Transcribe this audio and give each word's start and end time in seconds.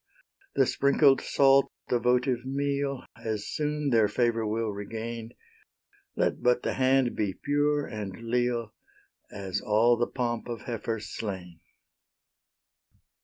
The 0.55 0.65
sprinkled 0.65 1.21
salt, 1.21 1.71
the 1.89 1.99
votive 1.99 2.43
meal, 2.43 3.03
As 3.23 3.45
soon 3.45 3.91
their 3.91 4.07
favour 4.07 4.47
will 4.47 4.69
regain, 4.69 5.35
Let 6.15 6.41
but 6.41 6.63
the 6.63 6.73
hand 6.73 7.15
be 7.15 7.35
pure 7.35 7.85
and 7.85 8.11
leal, 8.27 8.73
As 9.31 9.61
all 9.61 9.97
the 9.97 10.07
pomp 10.07 10.47
of 10.47 10.61
heifers 10.61 11.05
slain. 11.07 11.59